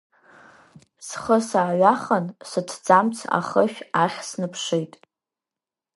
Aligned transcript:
Схы 1.07 1.37
сааҩахан, 1.49 2.25
сыҭӡамц 2.49 3.17
ахышә 3.37 3.79
ахь 4.03 4.19
снаԥшит. 4.27 4.93